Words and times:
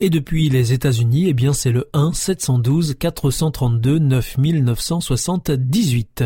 Et 0.00 0.10
depuis 0.10 0.48
les 0.48 0.72
États-Unis, 0.72 1.24
eh 1.26 1.34
bien 1.34 1.52
c'est 1.52 1.72
le 1.72 1.88
1 1.92 2.12
712 2.12 2.94
432 3.00 3.98
9978. 3.98 6.22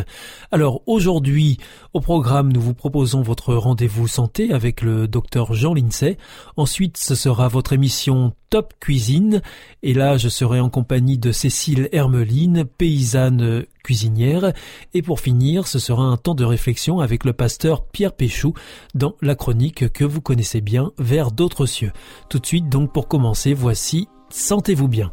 Alors 0.51 0.83
aujourd'hui, 0.87 1.57
au 1.95 2.03
programme, 2.03 2.53
nous 2.53 2.61
vous 2.61 2.75
proposons 2.75 3.23
votre 3.23 3.55
rendez-vous 3.55 4.09
santé 4.09 4.53
avec 4.53 4.83
le 4.83 5.09
docteur 5.09 5.55
Jean 5.55 5.73
Lincey. 5.73 6.19
Ensuite, 6.59 6.99
ce 6.99 7.15
sera 7.15 7.49
votre 7.49 7.73
émission 7.73 8.35
Top 8.51 8.75
Cuisine. 8.79 9.41
Et 9.83 9.95
là, 9.95 10.19
je 10.19 10.29
serai 10.29 10.61
en 10.61 10.69
compagnie 10.69 11.17
de 11.17 11.33
Cécile 11.33 11.89
Hermeline, 11.93 12.67
paysanne 12.67 13.65
cuisinière. 13.83 14.53
Et 14.95 15.03
pour 15.03 15.21
finir, 15.21 15.67
ce 15.67 15.79
sera 15.79 16.03
un 16.03 16.17
temps 16.17 16.35
de 16.35 16.45
réflexion 16.45 17.01
avec 17.01 17.25
le 17.25 17.33
pasteur 17.33 17.85
Pierre 17.87 18.13
Péchou 18.13 18.55
dans 18.95 19.15
la 19.21 19.35
chronique 19.35 19.93
que 19.93 20.05
vous 20.05 20.21
connaissez 20.21 20.61
bien, 20.61 20.93
Vers 20.99 21.33
d'autres 21.33 21.67
cieux. 21.67 21.93
Tout 22.29 22.39
de 22.39 22.47
suite, 22.47 22.69
donc 22.69 22.93
pour 22.93 23.09
commencer, 23.09 23.55
voici 23.55 24.09
Sentez-vous 24.31 24.89
bien. 24.89 25.13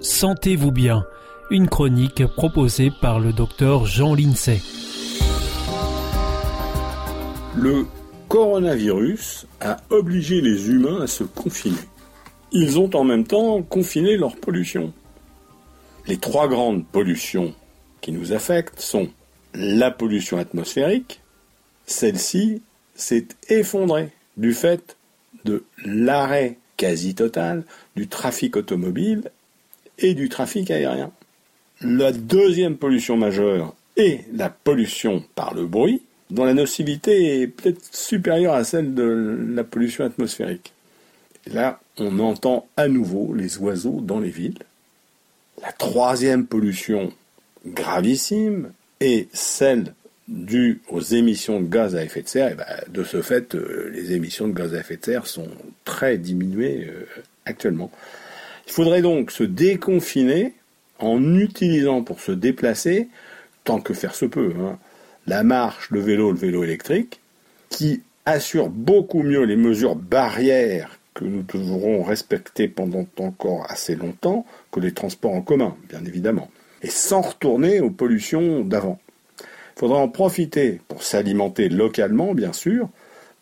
Sentez-vous 0.00 0.70
bien 0.70 1.04
une 1.50 1.68
chronique 1.68 2.24
proposée 2.26 2.90
par 3.00 3.20
le 3.20 3.32
docteur 3.32 3.86
Jean 3.86 4.14
Lincey. 4.14 4.60
Le 7.56 7.86
coronavirus 8.28 9.46
a 9.60 9.78
obligé 9.90 10.40
les 10.40 10.70
humains 10.70 11.02
à 11.02 11.06
se 11.06 11.24
confiner. 11.24 11.76
Ils 12.52 12.78
ont 12.78 12.94
en 12.94 13.04
même 13.04 13.26
temps 13.26 13.62
confiné 13.62 14.16
leur 14.16 14.36
pollution. 14.36 14.92
Les 16.06 16.18
trois 16.18 16.48
grandes 16.48 16.86
pollutions 16.86 17.54
qui 18.00 18.12
nous 18.12 18.32
affectent 18.32 18.80
sont 18.80 19.08
la 19.54 19.90
pollution 19.90 20.38
atmosphérique, 20.38 21.20
celle-ci 21.86 22.62
s'est 22.94 23.26
effondrée 23.48 24.10
du 24.36 24.52
fait 24.52 24.96
de 25.44 25.64
l'arrêt 25.84 26.58
quasi 26.76 27.14
total 27.14 27.64
du 27.96 28.08
trafic 28.08 28.56
automobile 28.56 29.30
et 29.98 30.14
du 30.14 30.28
trafic 30.28 30.70
aérien. 30.70 31.10
La 31.80 32.12
deuxième 32.12 32.76
pollution 32.76 33.16
majeure 33.16 33.74
est 33.96 34.24
la 34.32 34.50
pollution 34.50 35.24
par 35.34 35.54
le 35.54 35.66
bruit, 35.66 36.02
dont 36.30 36.44
la 36.44 36.54
nocivité 36.54 37.42
est 37.42 37.46
peut-être 37.46 37.82
supérieure 37.94 38.54
à 38.54 38.64
celle 38.64 38.94
de 38.94 39.38
la 39.50 39.64
pollution 39.64 40.04
atmosphérique. 40.04 40.72
là, 41.46 41.80
on 41.96 42.18
entend 42.18 42.68
à 42.76 42.88
nouveau 42.88 43.34
les 43.34 43.58
oiseaux 43.58 44.00
dans 44.00 44.20
les 44.20 44.30
villes. 44.30 44.58
La 45.62 45.72
troisième 45.72 46.46
pollution 46.46 47.12
gravissime 47.66 48.70
est 49.00 49.34
celle 49.34 49.94
due 50.28 50.82
aux 50.88 51.00
émissions 51.00 51.60
de 51.60 51.66
gaz 51.66 51.96
à 51.96 52.04
effet 52.04 52.22
de 52.22 52.28
serre. 52.28 52.52
Et 52.52 52.54
ben, 52.54 52.66
de 52.88 53.02
ce 53.02 53.22
fait, 53.22 53.54
euh, 53.54 53.90
les 53.92 54.12
émissions 54.12 54.46
de 54.46 54.52
gaz 54.52 54.74
à 54.74 54.80
effet 54.80 54.96
de 54.96 55.04
serre 55.04 55.26
sont 55.26 55.48
très 55.84 56.18
diminuées 56.18 56.86
euh, 56.88 57.06
actuellement. 57.46 57.90
Il 58.66 58.72
faudrait 58.72 59.02
donc 59.02 59.30
se 59.30 59.42
déconfiner 59.42 60.52
en 60.98 61.34
utilisant 61.34 62.02
pour 62.02 62.20
se 62.20 62.32
déplacer, 62.32 63.08
tant 63.64 63.80
que 63.80 63.94
faire 63.94 64.14
se 64.14 64.26
peut, 64.26 64.52
hein, 64.60 64.78
la 65.28 65.42
marche, 65.44 65.90
le 65.90 66.00
vélo, 66.00 66.32
le 66.32 66.38
vélo 66.38 66.64
électrique, 66.64 67.20
qui 67.68 68.02
assure 68.24 68.70
beaucoup 68.70 69.22
mieux 69.22 69.44
les 69.44 69.56
mesures 69.56 69.94
barrières 69.94 70.98
que 71.12 71.24
nous 71.24 71.42
devrons 71.42 72.02
respecter 72.02 72.66
pendant 72.66 73.06
encore 73.18 73.66
assez 73.68 73.94
longtemps 73.94 74.46
que 74.72 74.80
les 74.80 74.92
transports 74.92 75.34
en 75.34 75.42
commun, 75.42 75.76
bien 75.88 76.04
évidemment, 76.04 76.50
et 76.82 76.88
sans 76.88 77.20
retourner 77.20 77.80
aux 77.80 77.90
pollutions 77.90 78.64
d'avant. 78.64 78.98
Il 79.40 79.80
faudra 79.80 79.98
en 79.98 80.08
profiter 80.08 80.80
pour 80.88 81.02
s'alimenter 81.02 81.68
localement, 81.68 82.34
bien 82.34 82.52
sûr, 82.52 82.88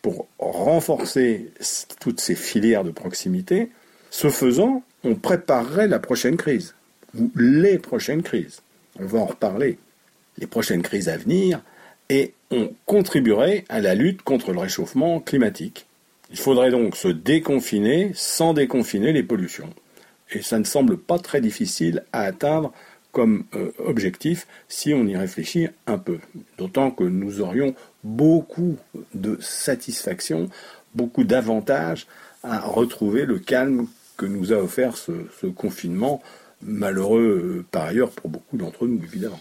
pour 0.01 0.27
renforcer 0.39 1.51
toutes 1.99 2.19
ces 2.19 2.35
filières 2.35 2.83
de 2.83 2.91
proximité. 2.91 3.71
Ce 4.09 4.29
faisant, 4.29 4.83
on 5.03 5.15
préparerait 5.15 5.87
la 5.87 5.99
prochaine 5.99 6.37
crise 6.37 6.75
ou 7.17 7.31
les 7.35 7.79
prochaines 7.79 8.23
crises. 8.23 8.61
On 8.99 9.05
va 9.05 9.19
en 9.19 9.25
reparler. 9.25 9.77
Les 10.37 10.47
prochaines 10.47 10.83
crises 10.83 11.09
à 11.09 11.17
venir 11.17 11.61
et 12.09 12.33
on 12.51 12.71
contribuerait 12.85 13.65
à 13.69 13.79
la 13.79 13.95
lutte 13.95 14.21
contre 14.21 14.53
le 14.53 14.59
réchauffement 14.59 15.19
climatique. 15.19 15.85
Il 16.31 16.37
faudrait 16.37 16.71
donc 16.71 16.95
se 16.95 17.07
déconfiner 17.07 18.11
sans 18.13 18.53
déconfiner 18.53 19.13
les 19.13 19.23
pollutions. 19.23 19.69
Et 20.31 20.41
ça 20.41 20.59
ne 20.59 20.63
semble 20.63 20.97
pas 20.97 21.19
très 21.19 21.41
difficile 21.41 22.03
à 22.11 22.21
atteindre 22.21 22.73
comme 23.11 23.45
euh, 23.55 23.71
objectif 23.79 24.45
si 24.67 24.93
on 24.93 25.07
y 25.07 25.15
réfléchit 25.15 25.67
un 25.87 25.97
peu. 25.97 26.19
D'autant 26.57 26.91
que 26.91 27.03
nous 27.03 27.41
aurions 27.41 27.73
beaucoup 28.03 28.77
de 29.13 29.37
satisfaction, 29.41 30.49
beaucoup 30.95 31.23
d'avantages 31.23 32.07
à 32.43 32.59
retrouver 32.59 33.25
le 33.25 33.39
calme 33.39 33.87
que 34.17 34.25
nous 34.25 34.51
a 34.51 34.57
offert 34.57 34.97
ce 34.97 35.47
confinement 35.47 36.21
malheureux 36.61 37.59
euh, 37.59 37.65
par 37.71 37.85
ailleurs 37.85 38.11
pour 38.11 38.29
beaucoup 38.29 38.57
d'entre 38.57 38.87
nous, 38.87 39.01
évidemment. 39.03 39.39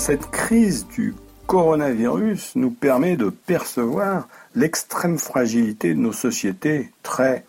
Cette 0.00 0.30
crise 0.30 0.86
du 0.86 1.14
coronavirus 1.46 2.56
nous 2.56 2.70
permet 2.70 3.18
de 3.18 3.28
percevoir 3.28 4.28
l'extrême 4.54 5.18
fragilité 5.18 5.92
de 5.92 5.98
nos 6.00 6.14
sociétés 6.14 6.90
très, 7.02 7.44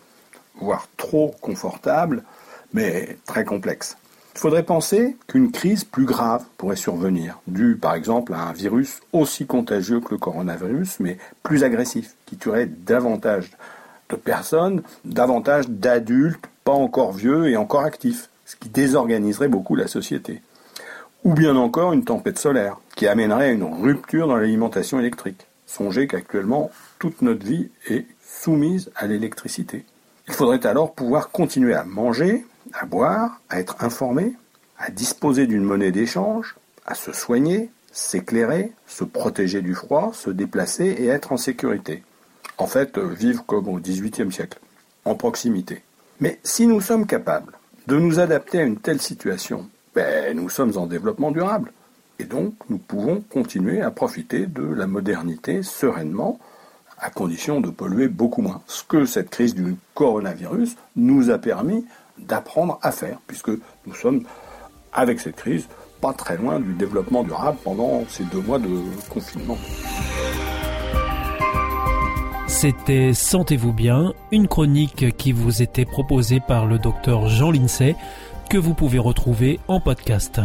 voire 0.60 0.90
trop 0.98 1.34
confortables, 1.40 2.24
mais 2.74 3.18
très 3.26 3.46
complexes. 3.46 3.96
Il 4.36 4.40
faudrait 4.40 4.64
penser 4.64 5.16
qu'une 5.28 5.54
crise 5.54 5.86
plus 5.86 6.04
grave 6.04 6.44
pourrait 6.58 6.76
survenir, 6.76 7.40
due 7.48 7.78
par 7.78 7.96
exemple 7.96 8.34
à 8.34 8.42
un 8.42 8.52
virus 8.52 9.00
aussi 9.14 9.46
contagieux 9.46 10.02
que 10.02 10.12
le 10.12 10.18
coronavirus, 10.18 11.00
mais 11.00 11.18
plus 11.44 11.64
agressif, 11.64 12.16
qui 12.26 12.36
tuerait 12.36 12.66
davantage 12.66 13.50
de 14.10 14.18
personnes, 14.18 14.84
davantage 15.06 15.70
d'adultes 15.70 16.48
pas 16.66 16.74
encore 16.74 17.14
vieux 17.14 17.48
et 17.48 17.56
encore 17.56 17.86
actifs, 17.86 18.30
ce 18.46 18.58
qui 18.58 18.68
désorganiserait 18.68 19.48
beaucoup 19.48 19.76
la 19.76 19.88
société. 19.88 20.42
Ou 21.24 21.36
bien 21.36 21.56
encore 21.56 21.94
une 21.94 22.04
tempête 22.04 22.40
solaire, 22.40 22.78
qui 22.96 23.08
amènerait 23.08 23.50
à 23.50 23.52
une 23.52 23.64
rupture 23.64 24.28
dans 24.28 24.38
l'alimentation 24.38 25.00
électrique. 25.00 25.46
Songez 25.68 26.08
qu'actuellement, 26.08 26.72
toute 26.98 27.22
notre 27.22 27.46
vie 27.46 27.70
est 27.88 28.08
soumise 28.26 28.92
à 28.96 29.06
l'électricité. 29.06 29.86
Il 30.28 30.34
faudrait 30.34 30.66
alors 30.66 30.94
pouvoir 30.94 31.30
continuer 31.30 31.76
à 31.76 31.84
manger, 31.84 32.46
à 32.74 32.88
boire, 32.88 33.40
à 33.50 33.60
être 33.60 33.84
informé, 33.84 34.34
à 34.80 34.90
disposer 34.90 35.46
d'une 35.46 35.64
monnaie 35.64 35.92
d'échange, 35.92 36.56
à 36.88 36.96
se 36.96 37.14
soigner, 37.14 37.70
s'éclairer, 37.92 38.72
se 38.88 39.04
protéger 39.04 39.62
du 39.62 39.76
froid, 39.76 40.12
se 40.14 40.32
déplacer 40.32 40.86
et 40.86 41.06
être 41.06 41.32
en 41.32 41.38
sécurité. 41.38 42.04
En 42.58 42.66
fait, 42.66 42.98
euh, 42.98 43.08
vivre 43.08 43.46
comme 43.46 43.68
au 43.68 43.80
XVIIIe 43.80 44.32
siècle, 44.32 44.60
en 45.06 45.14
proximité. 45.14 45.84
Mais 46.20 46.40
si 46.44 46.66
nous 46.66 46.82
sommes 46.82 47.06
capables 47.06 47.54
de 47.86 47.98
nous 47.98 48.20
adapter 48.20 48.60
à 48.60 48.64
une 48.64 48.78
telle 48.78 49.02
situation, 49.02 49.70
ben, 49.96 50.36
nous 50.36 50.50
sommes 50.50 50.78
en 50.78 50.86
développement 50.86 51.32
durable. 51.32 51.72
Et 52.20 52.24
donc, 52.24 52.54
nous 52.70 52.78
pouvons 52.78 53.22
continuer 53.22 53.82
à 53.82 53.92
profiter 53.92 54.46
de 54.46 54.64
la 54.64 54.88
modernité 54.88 55.64
sereinement, 55.64 56.40
à 57.00 57.10
condition 57.10 57.62
de 57.62 57.70
polluer 57.70 58.08
beaucoup 58.08 58.42
moins. 58.42 58.62
Ce 58.68 58.84
que 58.84 59.06
cette 59.06 59.30
crise 59.30 59.56
du 59.56 59.76
coronavirus 59.96 60.76
nous 60.96 61.30
a 61.30 61.38
permis 61.38 61.86
d'apprendre 62.20 62.80
à 62.84 62.92
faire, 62.92 63.18
puisque 63.28 63.50
nous 63.50 63.96
sommes, 63.96 64.24
avec 64.94 65.20
cette 65.20 65.36
crise, 65.36 65.68
pas 66.00 66.14
très 66.14 66.38
loin 66.38 66.60
du 66.60 66.74
développement 66.74 67.24
durable 67.24 67.58
pendant 67.64 68.04
ces 68.08 68.24
deux 68.26 68.42
mois 68.42 68.60
de 68.60 68.70
confinement. 69.10 69.58
C'était 72.48 73.14
Sentez-vous 73.14 73.74
bien, 73.74 74.14
une 74.32 74.48
chronique 74.48 75.16
qui 75.18 75.32
vous 75.32 75.62
était 75.62 75.86
proposée 75.86 76.40
par 76.40 76.66
le 76.66 76.78
docteur 76.78 77.28
Jean 77.28 77.50
Lincey, 77.50 77.96
que 78.52 78.58
vous 78.58 78.74
pouvez 78.74 79.00
retrouver 79.00 79.62
en 79.70 79.80
podcast. 79.80 80.42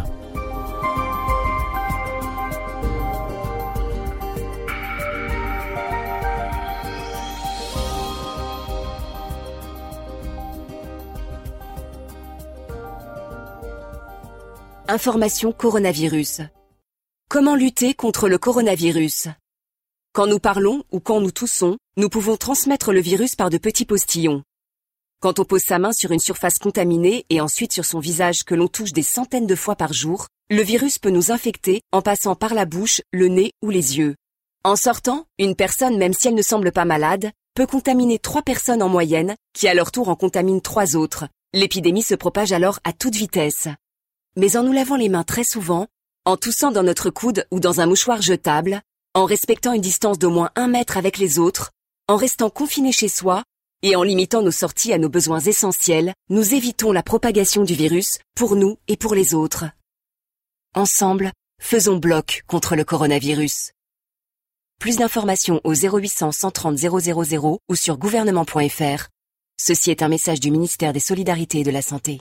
Information 14.86 15.50
coronavirus. 15.50 16.42
Comment 17.28 17.56
lutter 17.56 17.94
contre 17.94 18.28
le 18.28 18.38
coronavirus? 18.38 19.30
Quand 20.12 20.28
nous 20.28 20.38
parlons 20.38 20.84
ou 20.92 21.00
quand 21.00 21.20
nous 21.20 21.32
toussons, 21.32 21.76
nous 21.96 22.08
pouvons 22.08 22.36
transmettre 22.36 22.92
le 22.92 23.00
virus 23.00 23.34
par 23.34 23.50
de 23.50 23.58
petits 23.58 23.84
postillons. 23.84 24.44
Quand 25.26 25.40
on 25.40 25.44
pose 25.44 25.64
sa 25.64 25.80
main 25.80 25.92
sur 25.92 26.12
une 26.12 26.20
surface 26.20 26.60
contaminée 26.60 27.26
et 27.30 27.40
ensuite 27.40 27.72
sur 27.72 27.84
son 27.84 27.98
visage 27.98 28.44
que 28.44 28.54
l'on 28.54 28.68
touche 28.68 28.92
des 28.92 29.02
centaines 29.02 29.48
de 29.48 29.56
fois 29.56 29.74
par 29.74 29.92
jour, 29.92 30.28
le 30.50 30.62
virus 30.62 31.00
peut 31.00 31.10
nous 31.10 31.32
infecter 31.32 31.82
en 31.90 32.00
passant 32.00 32.36
par 32.36 32.54
la 32.54 32.64
bouche, 32.64 33.02
le 33.10 33.26
nez 33.26 33.50
ou 33.60 33.70
les 33.70 33.98
yeux. 33.98 34.14
En 34.62 34.76
sortant, 34.76 35.24
une 35.40 35.56
personne, 35.56 35.98
même 35.98 36.12
si 36.12 36.28
elle 36.28 36.36
ne 36.36 36.42
semble 36.42 36.70
pas 36.70 36.84
malade, 36.84 37.32
peut 37.56 37.66
contaminer 37.66 38.20
trois 38.20 38.42
personnes 38.42 38.84
en 38.84 38.88
moyenne, 38.88 39.34
qui 39.52 39.66
à 39.66 39.74
leur 39.74 39.90
tour 39.90 40.10
en 40.10 40.14
contaminent 40.14 40.60
trois 40.60 40.94
autres. 40.94 41.26
L'épidémie 41.52 42.02
se 42.04 42.14
propage 42.14 42.52
alors 42.52 42.78
à 42.84 42.92
toute 42.92 43.16
vitesse 43.16 43.66
mais 44.36 44.56
en 44.56 44.62
nous 44.62 44.72
lavant 44.72 44.94
les 44.94 45.08
mains 45.08 45.24
très 45.24 45.42
souvent, 45.42 45.88
en 46.24 46.36
toussant 46.36 46.70
dans 46.70 46.84
notre 46.84 47.10
coude 47.10 47.48
ou 47.50 47.58
dans 47.58 47.80
un 47.80 47.86
mouchoir 47.86 48.22
jetable, 48.22 48.80
en 49.12 49.24
respectant 49.24 49.72
une 49.72 49.82
distance 49.82 50.20
d'au 50.20 50.30
moins 50.30 50.50
un 50.54 50.68
mètre 50.68 50.96
avec 50.96 51.18
les 51.18 51.40
autres, 51.40 51.72
en 52.06 52.14
restant 52.14 52.48
confiné 52.48 52.92
chez 52.92 53.08
soi, 53.08 53.42
et 53.86 53.94
en 53.94 54.02
limitant 54.02 54.42
nos 54.42 54.50
sorties 54.50 54.92
à 54.92 54.98
nos 54.98 55.08
besoins 55.08 55.38
essentiels, 55.38 56.12
nous 56.28 56.54
évitons 56.54 56.90
la 56.90 57.04
propagation 57.04 57.62
du 57.62 57.74
virus 57.74 58.18
pour 58.34 58.56
nous 58.56 58.78
et 58.88 58.96
pour 58.96 59.14
les 59.14 59.32
autres. 59.32 59.64
Ensemble, 60.74 61.30
faisons 61.62 61.96
bloc 61.96 62.42
contre 62.48 62.74
le 62.74 62.84
coronavirus. 62.84 63.70
Plus 64.80 64.96
d'informations 64.96 65.60
au 65.62 65.72
0800 65.72 66.32
130 66.32 66.78
000 66.78 67.60
ou 67.68 67.76
sur 67.76 67.96
gouvernement.fr. 67.96 69.08
Ceci 69.56 69.90
est 69.90 70.02
un 70.02 70.08
message 70.08 70.40
du 70.40 70.50
ministère 70.50 70.92
des 70.92 71.00
Solidarités 71.00 71.60
et 71.60 71.64
de 71.64 71.70
la 71.70 71.80
Santé. 71.80 72.20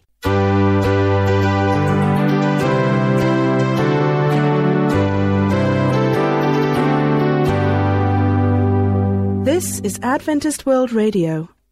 This 9.45 9.79
is 9.83 9.99
Adventist 10.01 10.65
World 10.65 10.91
Radio, 10.91 11.47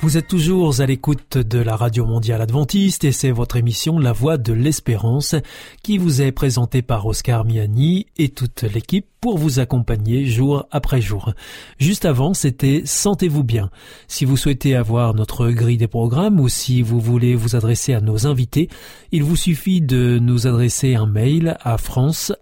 Vous 0.00 0.16
êtes 0.16 0.28
toujours 0.28 0.80
à 0.80 0.86
l'écoute 0.86 1.38
de 1.38 1.58
la 1.58 1.74
Radio 1.74 2.06
Mondiale 2.06 2.40
Adventiste 2.40 3.02
et 3.02 3.10
c'est 3.10 3.32
votre 3.32 3.56
émission 3.56 3.98
La 3.98 4.12
Voix 4.12 4.38
de 4.38 4.52
l'Espérance 4.52 5.34
qui 5.82 5.98
vous 5.98 6.22
est 6.22 6.30
présentée 6.30 6.82
par 6.82 7.04
Oscar 7.04 7.44
Miani 7.44 8.06
et 8.16 8.28
toute 8.28 8.62
l'équipe 8.62 9.06
pour 9.20 9.38
vous 9.38 9.58
accompagner 9.58 10.24
jour 10.24 10.66
après 10.70 11.00
jour. 11.00 11.32
Juste 11.78 12.04
avant, 12.04 12.32
c'était 12.32 12.82
Sentez-vous 12.84 13.42
bien. 13.42 13.70
Si 14.06 14.24
vous 14.24 14.36
souhaitez 14.36 14.76
avoir 14.76 15.14
notre 15.14 15.50
grille 15.50 15.78
des 15.78 15.88
programmes 15.88 16.38
ou 16.38 16.48
si 16.48 16.80
vous 16.80 17.00
voulez 17.00 17.34
vous 17.34 17.56
adresser 17.56 17.92
à 17.92 18.00
nos 18.00 18.28
invités, 18.28 18.68
il 19.10 19.24
vous 19.24 19.34
suffit 19.34 19.80
de 19.80 20.20
nous 20.20 20.46
adresser 20.46 20.94
un 20.94 21.06
mail 21.06 21.56
à 21.60 21.76
france 21.76 22.32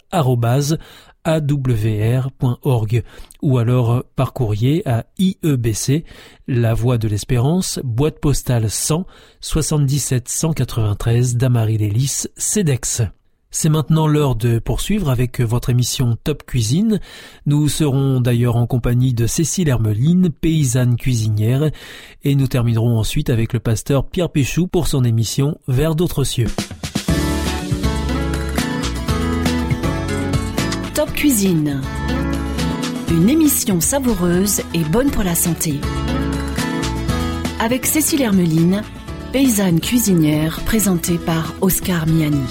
awr.org 1.26 3.02
ou 3.42 3.58
alors 3.58 4.04
par 4.14 4.32
courrier 4.32 4.86
à 4.88 5.06
IEBC, 5.18 6.04
La 6.46 6.72
Voie 6.72 6.98
de 6.98 7.08
l'Espérance, 7.08 7.80
boîte 7.84 8.20
postale 8.20 8.70
100 8.70 9.04
77 9.40 10.28
193 10.28 11.36
Damary-les-Lys, 11.36 12.30
CEDEX. 12.36 13.02
C'est 13.50 13.68
maintenant 13.70 14.06
l'heure 14.06 14.36
de 14.36 14.58
poursuivre 14.58 15.08
avec 15.08 15.40
votre 15.40 15.70
émission 15.70 16.16
Top 16.22 16.44
Cuisine. 16.44 17.00
Nous 17.46 17.68
serons 17.68 18.20
d'ailleurs 18.20 18.56
en 18.56 18.66
compagnie 18.66 19.14
de 19.14 19.26
Cécile 19.26 19.68
Hermeline, 19.68 20.30
paysanne 20.30 20.96
cuisinière, 20.96 21.70
et 22.22 22.34
nous 22.34 22.48
terminerons 22.48 22.98
ensuite 22.98 23.30
avec 23.30 23.52
le 23.52 23.60
pasteur 23.60 24.04
Pierre 24.04 24.30
Péchou 24.30 24.66
pour 24.66 24.88
son 24.88 25.04
émission 25.04 25.58
Vers 25.68 25.94
d'autres 25.94 26.24
cieux. 26.24 26.48
Top 30.96 31.12
Cuisine. 31.12 31.82
Une 33.10 33.28
émission 33.28 33.82
savoureuse 33.82 34.62
et 34.72 34.78
bonne 34.78 35.10
pour 35.10 35.24
la 35.24 35.34
santé. 35.34 35.78
Avec 37.60 37.84
Cécile 37.84 38.22
Hermeline, 38.22 38.82
paysanne 39.30 39.78
cuisinière 39.78 40.62
présentée 40.64 41.18
par 41.18 41.52
Oscar 41.60 42.06
Miani. 42.06 42.46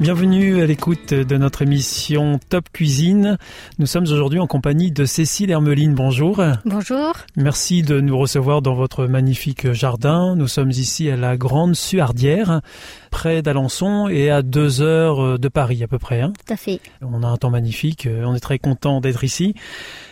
Bienvenue 0.00 0.62
à 0.62 0.66
l'écoute 0.66 1.12
de 1.12 1.36
notre 1.36 1.60
émission 1.60 2.40
Top 2.48 2.70
Cuisine. 2.72 3.36
Nous 3.78 3.84
sommes 3.84 4.04
aujourd'hui 4.04 4.38
en 4.38 4.46
compagnie 4.46 4.90
de 4.90 5.04
Cécile 5.04 5.50
Hermeline. 5.50 5.94
Bonjour. 5.94 6.42
Bonjour. 6.64 7.12
Merci 7.36 7.82
de 7.82 8.00
nous 8.00 8.16
recevoir 8.16 8.62
dans 8.62 8.72
votre 8.72 9.04
magnifique 9.04 9.72
jardin. 9.72 10.36
Nous 10.36 10.48
sommes 10.48 10.70
ici 10.70 11.10
à 11.10 11.16
la 11.16 11.36
Grande 11.36 11.76
Suardière, 11.76 12.62
près 13.10 13.42
d'Alençon 13.42 14.08
et 14.08 14.30
à 14.30 14.40
deux 14.40 14.80
heures 14.80 15.38
de 15.38 15.48
Paris 15.48 15.84
à 15.84 15.86
peu 15.86 15.98
près. 15.98 16.22
Hein. 16.22 16.32
Tout 16.46 16.54
à 16.54 16.56
fait. 16.56 16.80
On 17.02 17.22
a 17.22 17.26
un 17.26 17.36
temps 17.36 17.50
magnifique. 17.50 18.08
On 18.24 18.34
est 18.34 18.40
très 18.40 18.58
content 18.58 19.02
d'être 19.02 19.22
ici. 19.22 19.54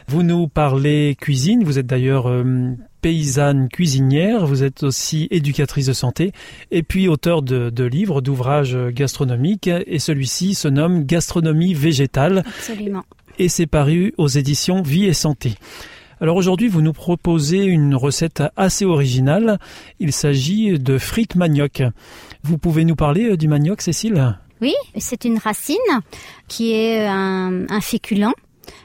Vous 0.07 0.23
nous 0.23 0.49
parlez 0.49 1.17
cuisine. 1.19 1.65
Vous 1.65 1.79
êtes 1.79 1.87
d'ailleurs 1.87 2.29
euh, 2.29 2.75
paysanne 3.01 3.69
cuisinière, 3.69 4.47
vous 4.47 4.65
êtes 4.65 4.83
aussi 4.83 5.29
éducatrice 5.31 5.87
de 5.87 5.93
santé 5.93 6.33
et 6.71 6.83
puis 6.83 7.09
auteur 7.09 7.43
de, 7.43 7.71
de 7.71 7.85
livres, 7.85 8.21
d'ouvrages 8.21 8.77
gastronomiques 8.91 9.69
et 9.69 9.99
celui-ci 9.99 10.55
se 10.55 10.69
nomme 10.69 11.05
Gastronomie 11.05 11.75
végétale. 11.75 12.45
Absolument. 12.47 13.05
Et 13.39 13.49
c'est 13.49 13.67
paru 13.67 14.15
aux 14.19 14.29
éditions 14.29 14.83
Vie 14.83 15.05
et 15.05 15.13
Santé. 15.13 15.55
Alors 16.21 16.37
aujourd'hui, 16.37 16.67
vous 16.67 16.83
nous 16.83 16.93
proposez 16.93 17.63
une 17.63 17.95
recette 17.95 18.43
assez 18.57 18.85
originale. 18.85 19.59
Il 20.01 20.13
s'agit 20.13 20.79
de 20.79 20.99
frites 20.99 21.37
manioc. 21.37 21.83
Vous 22.43 22.59
pouvez 22.59 22.85
nous 22.85 22.97
parler 22.97 23.37
du 23.37 23.47
manioc, 23.47 23.81
Cécile? 23.81 24.37
Oui, 24.61 24.75
c'est 24.97 25.25
une 25.25 25.39
racine 25.39 25.77
qui 26.49 26.73
est 26.73 27.07
un, 27.07 27.67
un 27.69 27.81
féculent 27.81 28.35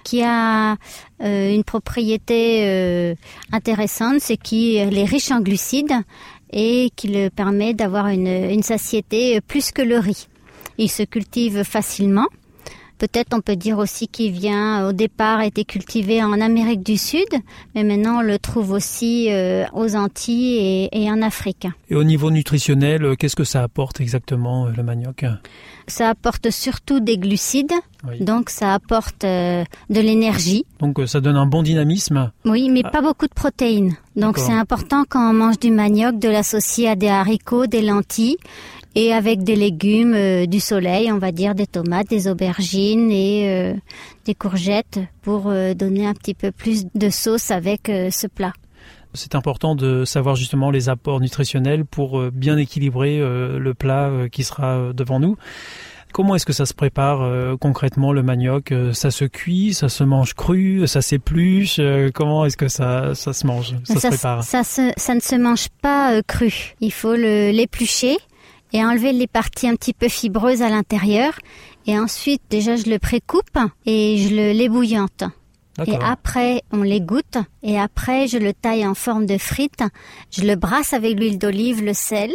qui 0.04 0.22
a 0.24 0.74
euh, 1.22 1.54
une 1.54 1.64
propriété 1.64 2.62
euh, 2.64 3.16
intéressante, 3.52 4.20
c'est 4.20 4.38
qu'il 4.38 4.98
est 4.98 5.06
riche 5.06 5.32
en 5.32 5.42
glucides 5.42 5.94
et 6.52 6.92
qui 6.96 7.08
le 7.08 7.30
permet 7.30 7.74
d'avoir 7.74 8.08
une, 8.08 8.28
une 8.28 8.64
satiété 8.64 9.42
plus 9.42 9.72
que 9.72 9.82
le 9.82 9.98
riz. 9.98 10.28
Il 10.78 10.90
se 10.90 11.04
cultive 11.04 11.64
facilement. 11.64 12.28
Peut-être 13.04 13.36
on 13.36 13.42
peut 13.42 13.58
dire 13.58 13.80
aussi 13.80 14.08
qu'il 14.08 14.32
vient 14.32 14.88
au 14.88 14.94
départ 14.94 15.42
été 15.42 15.66
cultivé 15.66 16.24
en 16.24 16.40
Amérique 16.40 16.84
du 16.84 16.96
Sud, 16.96 17.28
mais 17.76 17.84
maintenant 17.84 18.20
on 18.20 18.22
le 18.22 18.40
trouve 18.40 18.72
aussi 18.72 19.28
euh, 19.30 19.66
aux 19.74 19.98
Antilles 19.98 20.88
et, 20.94 21.04
et, 21.04 21.12
en 21.12 21.22
Afrique. 21.22 21.68
Et 21.90 21.96
au 21.96 22.06
niveau 22.06 22.32
nutritionnel, 22.32 23.18
qu'est-ce 23.18 23.36
que 23.36 23.44
ça 23.44 23.62
apporte 23.62 24.00
exactement 24.00 24.68
le 24.68 24.84
manioc? 24.84 25.26
Ça 25.86 26.12
apporte 26.12 26.50
surtout 26.50 27.02
des 27.02 27.18
glucides, 27.18 27.74
oui. 28.08 28.24
donc 28.24 28.50
ça 28.50 28.74
apporte 28.74 29.26
euh, 29.26 29.66
de 29.90 30.00
l'énergie. 30.00 30.66
Donc 30.80 31.02
ça 31.06 31.20
donne 31.20 31.36
un 31.36 31.46
bon 31.46 31.62
dynamisme? 31.62 32.32
Oui, 32.46 32.70
mais 32.70 32.84
ah. 32.86 32.90
pas 32.90 33.02
beaucoup 33.02 33.28
de 33.28 33.34
protéines. 33.34 33.98
Donc 34.16 34.38
c'est 34.38 34.54
important 34.54 35.04
quand 35.10 35.30
on 35.30 35.34
mange 35.34 35.60
du 35.60 35.72
manioc 35.72 36.20
de 36.20 36.30
l'associer 36.30 36.88
à 36.88 36.96
des 36.96 37.10
haricots, 37.10 37.66
des 37.66 37.82
lentilles 37.82 38.38
et 38.96 39.14
avec 39.14 39.44
des 39.44 39.56
légumes 39.56 40.14
euh, 40.14 40.46
du 40.46 40.60
soleil, 40.60 41.12
on 41.12 41.18
va 41.18 41.32
dire 41.32 41.56
des 41.56 41.68
tomates, 41.68 42.10
des 42.10 42.28
aubergines 42.28 43.12
et 43.12 43.50
euh, 43.50 43.74
des 44.26 44.36
courgettes 44.36 45.00
pour 45.22 45.48
euh, 45.48 45.74
donner 45.74 46.06
un 46.06 46.14
petit 46.14 46.34
peu 46.34 46.52
plus 46.52 46.86
de 46.94 47.10
sauce 47.10 47.52
avec 47.52 47.90
euh, 47.90 48.10
ce 48.12 48.28
plat. 48.28 48.54
C'est 49.14 49.36
important 49.36 49.76
de 49.76 50.06
savoir 50.06 50.36
justement 50.36 50.72
les 50.72 50.90
apports 50.90 51.20
nutritionnels 51.20 51.86
pour 51.86 52.20
bien 52.32 52.58
équilibrer 52.58 53.20
le 53.20 53.74
plat 53.76 54.10
qui 54.32 54.44
sera 54.44 54.92
devant 54.92 55.20
nous. 55.20 55.38
Comment 56.14 56.36
est-ce 56.36 56.46
que 56.46 56.54
ça 56.54 56.68
se 56.68 56.76
prépare 56.76 57.24
euh, 57.24 57.58
concrètement 57.58 58.14
le 58.14 58.22
manioc? 58.22 58.72
Euh, 58.72 58.94
Ça 58.94 59.10
se 59.10 59.26
cuit, 59.26 59.74
ça 59.74 59.90
se 59.90 60.04
mange 60.04 60.36
cru, 60.36 60.86
ça 60.86 61.02
s'épluche 61.02 61.78
euh, 61.80 62.12
Comment 62.14 62.46
est-ce 62.46 62.56
que 62.56 62.68
ça, 62.68 63.16
ça 63.16 63.34
se 63.34 63.48
mange 63.48 63.74
Ça, 63.84 64.00
se 64.00 64.08
prépare? 64.10 64.44
ça, 64.44 64.64
ça, 64.64 65.16
ne 65.16 65.20
se 65.20 65.36
mange 65.36 65.70
pas 65.82 66.22
cru. 66.22 66.76
Il 66.82 66.94
faut 66.94 67.16
l'éplucher 67.16 68.18
et 68.74 68.84
enlever 68.84 69.14
les 69.14 69.28
parties 69.28 69.68
un 69.68 69.76
petit 69.76 69.94
peu 69.94 70.10
fibreuses 70.10 70.62
à 70.62 70.70
l'intérieur. 70.70 71.34
Et 71.86 71.98
ensuite, 71.98 72.42
déjà, 72.50 72.76
je 72.76 72.90
le 72.90 73.00
précoupe 73.00 73.58
et 73.86 74.18
je 74.18 74.36
le 74.36 74.52
l'ébouillante. 74.52 75.24
Et 75.88 75.96
après, 75.96 76.62
on 76.72 76.84
l'égoutte. 76.84 77.38
Et 77.64 77.80
après, 77.80 78.28
je 78.28 78.38
le 78.38 78.54
taille 78.54 78.86
en 78.86 78.94
forme 78.94 79.26
de 79.26 79.38
frites. 79.38 79.84
Je 80.32 80.44
le 80.44 80.56
brasse 80.56 80.94
avec 80.94 81.20
l'huile 81.20 81.40
d'olive, 81.40 81.84
le 81.84 81.94
sel. 81.94 82.34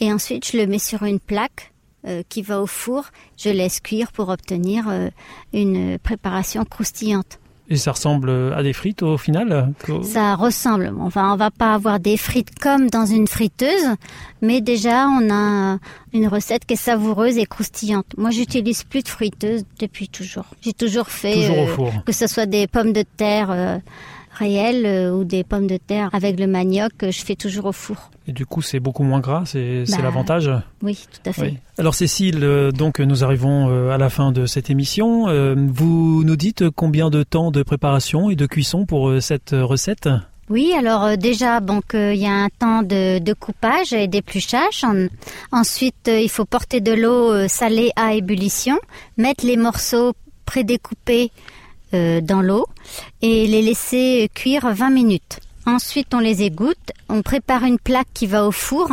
Et 0.00 0.12
ensuite, 0.12 0.50
je 0.50 0.56
le 0.56 0.66
mets 0.66 0.78
sur 0.78 1.02
une 1.02 1.20
plaque 1.20 1.72
euh, 2.06 2.22
qui 2.28 2.40
va 2.40 2.60
au 2.62 2.66
four. 2.66 3.04
Je 3.36 3.50
laisse 3.50 3.80
cuire 3.80 4.12
pour 4.12 4.30
obtenir 4.30 4.88
euh, 4.88 5.08
une 5.52 5.98
préparation 5.98 6.64
croustillante. 6.64 7.38
Et 7.70 7.76
ça 7.76 7.92
ressemble 7.92 8.30
à 8.30 8.62
des 8.62 8.72
frites 8.72 9.02
au 9.02 9.16
final 9.16 9.72
Ça 10.02 10.34
ressemble. 10.34 10.92
Enfin, 11.00 11.32
on 11.32 11.36
va 11.36 11.50
pas 11.52 11.72
avoir 11.72 12.00
des 12.00 12.16
frites 12.16 12.58
comme 12.58 12.90
dans 12.90 13.06
une 13.06 13.28
friteuse, 13.28 13.94
mais 14.42 14.60
déjà 14.60 15.06
on 15.06 15.30
a 15.30 15.78
une 16.12 16.26
recette 16.26 16.64
qui 16.66 16.74
est 16.74 16.76
savoureuse 16.76 17.38
et 17.38 17.46
croustillante. 17.46 18.06
Moi, 18.18 18.30
j'utilise 18.30 18.82
plus 18.82 19.02
de 19.02 19.08
friteuse 19.08 19.64
depuis 19.78 20.08
toujours. 20.08 20.46
J'ai 20.62 20.72
toujours 20.72 21.08
fait 21.08 21.48
euh, 21.48 21.90
que 22.04 22.12
ce 22.12 22.26
soit 22.26 22.46
des 22.46 22.66
pommes 22.66 22.92
de 22.92 23.04
terre 23.16 23.50
réelles 23.50 23.82
euh, 24.42 25.12
ou 25.12 25.24
des 25.24 25.44
pommes 25.44 25.66
de 25.66 25.76
terre 25.76 26.10
avec 26.12 26.38
le 26.38 26.46
manioc, 26.46 26.92
euh, 27.02 27.10
je 27.10 27.22
fais 27.22 27.36
toujours 27.36 27.66
au 27.66 27.72
four. 27.72 28.10
Et 28.26 28.32
du 28.32 28.46
coup, 28.46 28.62
c'est 28.62 28.80
beaucoup 28.80 29.02
moins 29.02 29.20
gras, 29.20 29.42
c'est 29.44 29.84
bah, 29.90 29.98
l'avantage 30.02 30.50
Oui, 30.82 30.98
tout 31.12 31.28
à 31.28 31.32
fait. 31.32 31.54
Alors 31.78 31.94
Cécile, 31.94 32.42
euh, 32.42 32.72
donc 32.72 33.00
nous 33.00 33.24
arrivons 33.24 33.90
à 33.90 33.98
la 33.98 34.08
fin 34.08 34.32
de 34.32 34.46
cette 34.46 34.70
émission. 34.70 35.26
Vous 35.54 36.24
nous 36.24 36.36
dites 36.36 36.70
combien 36.70 37.10
de 37.10 37.22
temps 37.22 37.50
de 37.50 37.62
préparation 37.62 38.30
et 38.30 38.36
de 38.36 38.46
cuisson 38.46 38.86
pour 38.86 39.20
cette 39.20 39.50
recette? 39.52 40.08
Oui, 40.48 40.72
alors 40.76 41.16
déjà, 41.16 41.60
donc 41.60 41.84
il 41.94 42.16
y 42.16 42.26
a 42.26 42.32
un 42.32 42.48
temps 42.48 42.82
de, 42.82 43.18
de 43.18 43.32
coupage 43.32 43.92
et 43.92 44.08
d'épluchage. 44.08 44.84
ensuite, 45.52 46.08
il 46.12 46.28
faut 46.28 46.44
porter 46.44 46.80
de 46.80 46.92
l'eau 46.92 47.48
salée 47.48 47.90
à 47.96 48.14
ébullition, 48.14 48.78
mettre 49.16 49.46
les 49.46 49.56
morceaux 49.56 50.12
prédécoupés 50.50 51.30
euh, 51.30 51.59
dans 51.92 52.42
l'eau 52.42 52.66
et 53.22 53.46
les 53.46 53.62
laisser 53.62 54.30
cuire 54.34 54.72
20 54.72 54.90
minutes. 54.90 55.40
Ensuite, 55.66 56.14
on 56.14 56.18
les 56.18 56.42
égoutte, 56.42 56.92
on 57.08 57.22
prépare 57.22 57.64
une 57.64 57.78
plaque 57.78 58.08
qui 58.14 58.26
va 58.26 58.46
au 58.46 58.52
four, 58.52 58.90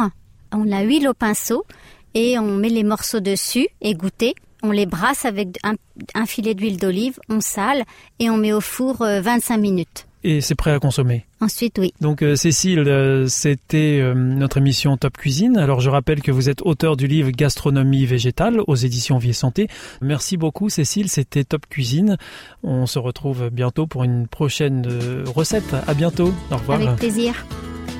on 0.52 0.64
la 0.64 0.82
huile 0.82 1.08
au 1.08 1.14
pinceau 1.14 1.66
et 2.14 2.38
on 2.40 2.56
met 2.56 2.70
les 2.70 2.84
morceaux 2.84 3.20
dessus, 3.20 3.68
égouttés. 3.82 4.36
On 4.64 4.72
les 4.72 4.88
brasse 4.88 5.26
avec 5.26 5.60
un, 5.64 5.76
un 6.16 6.26
filet 6.26 6.56
d'huile 6.56 6.78
d'olive, 6.78 7.20
on 7.30 7.42
sale 7.42 7.84
et 8.20 8.30
on 8.30 8.38
met 8.38 8.54
au 8.54 8.62
four 8.62 8.98
25 8.98 9.56
euh, 9.56 9.62
minutes 9.62 10.07
et 10.28 10.42
c'est 10.42 10.56
prêt 10.56 10.72
à 10.72 10.80
consommer. 10.80 11.26
Ensuite, 11.40 11.78
oui. 11.80 11.94
Donc 12.02 12.22
euh, 12.22 12.36
Cécile, 12.36 12.80
euh, 12.80 13.28
c'était 13.28 14.00
euh, 14.02 14.14
notre 14.14 14.58
émission 14.58 14.98
Top 14.98 15.16
Cuisine. 15.16 15.58
Alors 15.58 15.80
je 15.80 15.90
rappelle 15.90 16.22
que 16.22 16.32
vous 16.32 16.50
êtes 16.50 16.62
auteur 16.64 16.98
du 16.98 17.08
livre 17.08 17.32
Gastronomie 17.32 18.06
végétale 18.06 18.60
aux 18.68 18.76
éditions 18.76 19.18
Vie 19.20 19.30
et 19.30 19.34
Santé. 19.34 19.70
Merci 20.02 20.36
beaucoup 20.36 20.68
Cécile, 20.70 21.08
c'était 21.08 21.46
Top 21.46 21.66
Cuisine. 21.70 22.18
On 22.62 22.86
se 22.88 23.00
retrouve 23.00 23.50
bientôt 23.52 23.88
pour 23.88 24.04
une 24.04 24.28
prochaine 24.28 24.86
recette. 25.34 25.74
À 25.88 25.94
bientôt. 25.94 26.34
Au 26.52 26.58
revoir. 26.58 26.82
Avec 26.82 26.98
plaisir. 26.98 27.46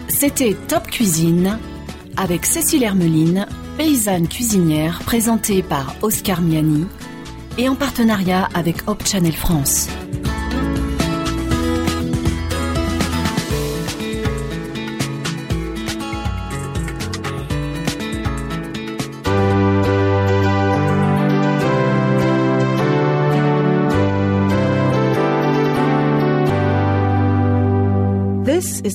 C'était 0.10 0.56
Top 0.68 0.88
Cuisine 0.88 1.58
avec 2.18 2.46
Cécile 2.46 2.84
Hermeline, 2.84 3.46
paysanne 3.78 4.28
cuisinière 4.28 5.00
présentée 5.06 5.64
par 5.64 5.96
Oscar 6.02 6.42
Miani 6.42 6.88
et 7.58 7.70
en 7.70 7.76
partenariat 7.76 8.50
avec 8.54 8.88
Hop 8.88 9.04
Channel 9.06 9.34
France. 9.34 9.88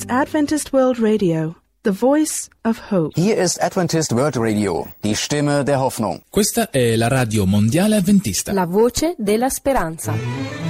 Is 0.03 0.09
Adventist 0.09 0.73
World 0.73 0.99
Radio, 0.99 1.55
the 1.83 1.91
voice 1.91 2.49
of 2.63 2.91
hope. 2.91 3.13
Hier 3.15 3.37
ist 3.37 3.61
Adventist 3.61 4.11
World 4.11 4.35
Radio, 4.37 4.87
die 5.03 5.15
Stimme 5.15 5.63
der 5.63 5.79
Hoffnung. 5.79 6.21
Questa 6.29 6.69
è 6.71 6.95
la 6.95 7.07
radio 7.07 7.45
mondiale 7.45 7.95
adventista. 7.95 8.51
La 8.53 8.65
voce 8.65 9.15
della 9.17 9.49
speranza. 9.49 10.62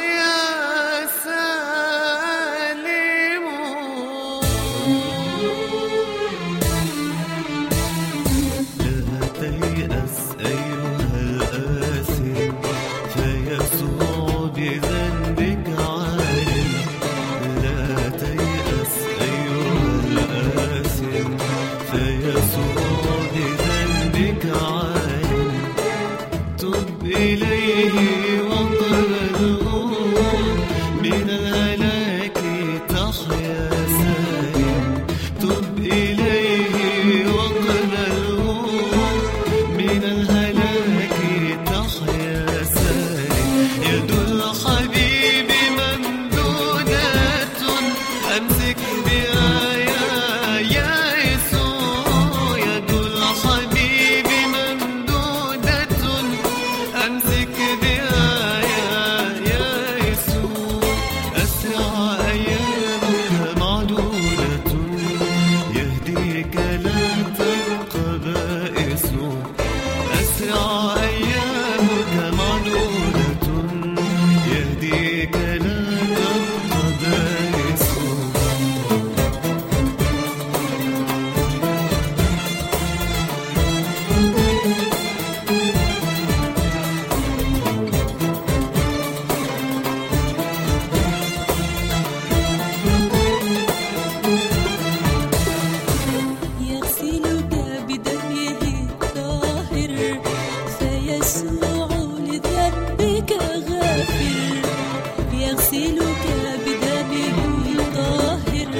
الصيام 0.00 0.39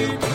Thank 0.01 0.23
you. 0.23 0.30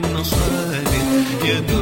خالد 0.00 0.88
يدوب 1.44 1.81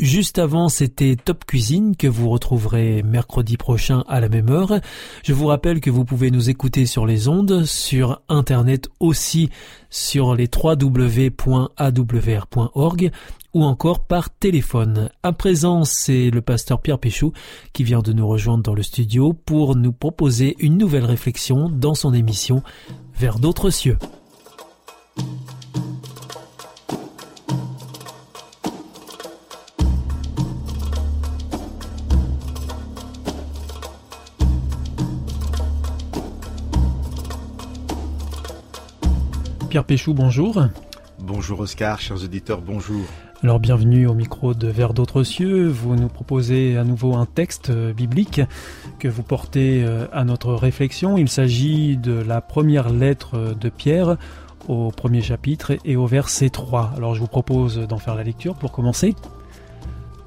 Juste 0.00 0.38
avant, 0.38 0.68
c'était 0.68 1.16
Top 1.16 1.44
Cuisine 1.44 1.96
que 1.96 2.06
vous 2.06 2.28
retrouverez 2.30 3.02
mercredi 3.02 3.56
prochain 3.56 4.04
à 4.06 4.20
la 4.20 4.28
même 4.28 4.48
heure. 4.48 4.78
Je 5.24 5.32
vous 5.32 5.46
rappelle 5.46 5.80
que 5.80 5.90
vous 5.90 6.04
pouvez 6.04 6.30
nous 6.30 6.50
écouter 6.50 6.86
sur 6.86 7.04
les 7.04 7.26
ondes, 7.26 7.64
sur 7.64 8.22
Internet 8.28 8.88
aussi, 9.00 9.50
sur 9.90 10.36
les 10.36 10.48
www.awr.org 10.48 11.50
ou 13.54 13.64
encore 13.64 14.04
par 14.04 14.30
téléphone. 14.30 15.10
À 15.24 15.32
présent, 15.32 15.82
c'est 15.84 16.30
le 16.30 16.42
pasteur 16.42 16.80
Pierre 16.80 17.00
Péchou 17.00 17.32
qui 17.72 17.82
vient 17.82 18.02
de 18.02 18.12
nous 18.12 18.28
rejoindre 18.28 18.62
dans 18.62 18.74
le 18.74 18.84
studio 18.84 19.32
pour 19.32 19.74
nous 19.74 19.92
proposer 19.92 20.54
une 20.60 20.78
nouvelle 20.78 21.06
réflexion 21.06 21.68
dans 21.68 21.94
son 21.94 22.14
émission 22.14 22.62
Vers 23.18 23.40
d'autres 23.40 23.70
cieux. 23.70 23.98
Pierre 39.68 39.84
Péchou, 39.84 40.14
bonjour. 40.14 40.62
Bonjour 41.18 41.60
Oscar, 41.60 42.00
chers 42.00 42.24
auditeurs, 42.24 42.62
bonjour. 42.62 43.02
Alors 43.42 43.60
bienvenue 43.60 44.06
au 44.06 44.14
micro 44.14 44.54
de 44.54 44.66
Vers 44.66 44.94
d'autres 44.94 45.24
cieux. 45.24 45.68
Vous 45.68 45.94
nous 45.94 46.08
proposez 46.08 46.78
à 46.78 46.84
nouveau 46.84 47.14
un 47.16 47.26
texte 47.26 47.68
euh, 47.68 47.92
biblique 47.92 48.40
que 48.98 49.08
vous 49.08 49.22
portez 49.22 49.84
euh, 49.84 50.06
à 50.10 50.24
notre 50.24 50.54
réflexion. 50.54 51.18
Il 51.18 51.28
s'agit 51.28 51.98
de 51.98 52.12
la 52.12 52.40
première 52.40 52.88
lettre 52.88 53.54
de 53.60 53.68
Pierre 53.68 54.16
au 54.68 54.90
premier 54.90 55.20
chapitre 55.20 55.76
et 55.84 55.96
au 55.96 56.06
verset 56.06 56.48
3. 56.48 56.94
Alors 56.96 57.14
je 57.14 57.20
vous 57.20 57.26
propose 57.26 57.78
d'en 57.78 57.98
faire 57.98 58.14
la 58.14 58.24
lecture 58.24 58.54
pour 58.54 58.72
commencer. 58.72 59.14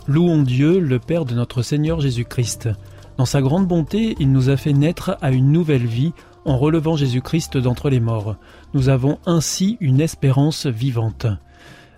Louons 0.07 0.43
Dieu, 0.43 0.79
le 0.79 0.99
Père 0.99 1.25
de 1.25 1.33
notre 1.33 1.63
Seigneur 1.63 1.99
Jésus-Christ. 1.99 2.69
Dans 3.17 3.25
sa 3.25 3.41
grande 3.41 3.67
bonté, 3.67 4.15
il 4.19 4.31
nous 4.31 4.49
a 4.49 4.57
fait 4.57 4.73
naître 4.73 5.17
à 5.21 5.31
une 5.31 5.51
nouvelle 5.51 5.85
vie 5.85 6.13
en 6.45 6.57
relevant 6.57 6.95
Jésus-Christ 6.95 7.57
d'entre 7.57 7.89
les 7.89 7.99
morts. 7.99 8.35
Nous 8.73 8.89
avons 8.89 9.19
ainsi 9.25 9.77
une 9.79 10.01
espérance 10.01 10.65
vivante. 10.65 11.27